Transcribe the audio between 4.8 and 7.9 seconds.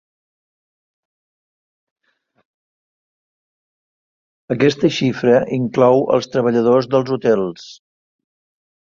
xifra inclou els treballadors dels hotels.